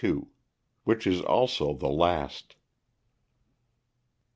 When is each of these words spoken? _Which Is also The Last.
_Which 0.83 1.05
Is 1.05 1.21
also 1.21 1.75
The 1.77 1.87
Last. 1.87 2.55